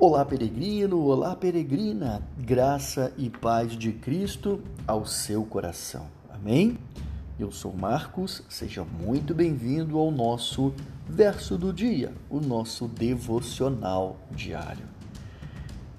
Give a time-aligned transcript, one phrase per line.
[0.00, 6.06] Olá, peregrino, olá, peregrina, graça e paz de Cristo ao seu coração.
[6.30, 6.78] Amém?
[7.36, 10.72] Eu sou Marcos, seja muito bem-vindo ao nosso
[11.08, 14.86] verso do dia, o nosso devocional diário.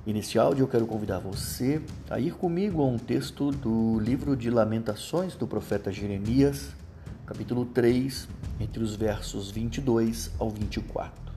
[0.08, 4.34] E neste áudio eu quero convidar você a ir comigo a um texto do livro
[4.38, 6.70] de Lamentações do profeta Jeremias,
[7.26, 8.30] capítulo 3,
[8.62, 11.29] entre os versos 22 ao 24.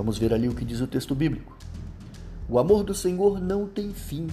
[0.00, 1.54] Vamos ver ali o que diz o texto bíblico.
[2.48, 4.28] O amor do Senhor não tem fim,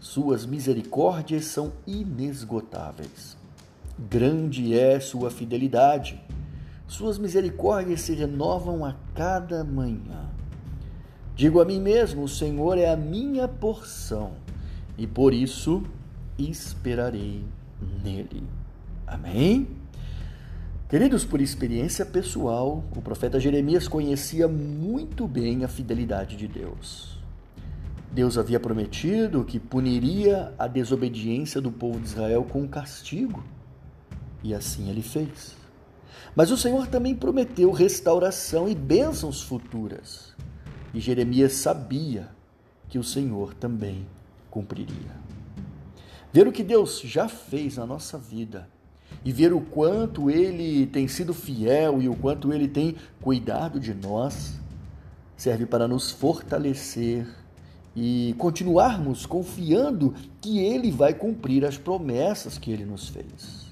[0.00, 3.36] suas misericórdias são inesgotáveis.
[3.98, 6.18] Grande é sua fidelidade,
[6.86, 10.30] suas misericórdias se renovam a cada manhã.
[11.36, 14.36] Digo a mim mesmo: o Senhor é a minha porção,
[14.96, 15.82] e por isso
[16.38, 17.44] esperarei
[18.02, 18.42] nele.
[19.06, 19.68] Amém?
[20.88, 27.18] Queridos, por experiência pessoal, o profeta Jeremias conhecia muito bem a fidelidade de Deus.
[28.10, 33.44] Deus havia prometido que puniria a desobediência do povo de Israel com castigo,
[34.42, 35.54] e assim ele fez.
[36.34, 40.34] Mas o Senhor também prometeu restauração e bênçãos futuras,
[40.94, 42.30] e Jeremias sabia
[42.88, 44.06] que o Senhor também
[44.50, 45.12] cumpriria.
[46.32, 48.66] Ver o que Deus já fez na nossa vida
[49.24, 53.94] e ver o quanto ele tem sido fiel e o quanto ele tem cuidado de
[53.94, 54.58] nós,
[55.36, 57.26] serve para nos fortalecer
[58.00, 63.66] e continuarmos confiando que Ele vai cumprir as promessas que Ele nos fez.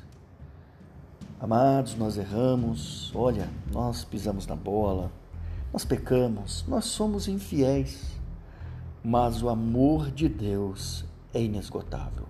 [1.38, 5.12] Amados, nós erramos, olha, nós pisamos na bola,
[5.72, 8.16] nós pecamos, nós somos infiéis,
[9.04, 12.26] mas o amor de Deus é inesgotável.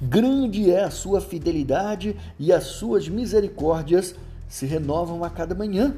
[0.00, 4.14] Grande é a sua fidelidade e as suas misericórdias
[4.48, 5.94] se renovam a cada manhã.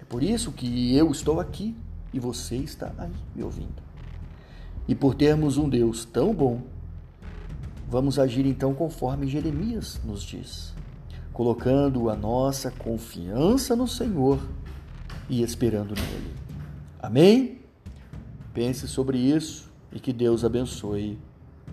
[0.00, 1.74] É por isso que eu estou aqui
[2.12, 3.82] e você está aí me ouvindo.
[4.86, 6.62] E por termos um Deus tão bom,
[7.88, 10.72] vamos agir então conforme Jeremias nos diz,
[11.32, 14.40] colocando a nossa confiança no Senhor
[15.28, 16.34] e esperando nele.
[17.00, 17.60] Amém?
[18.54, 21.18] Pense sobre isso e que Deus abençoe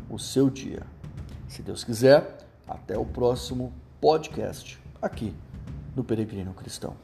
[0.10, 0.82] o seu dia.
[1.54, 2.36] Se Deus quiser,
[2.68, 3.72] até o próximo
[4.02, 5.36] podcast aqui
[5.96, 6.96] no Peregrino Cristão.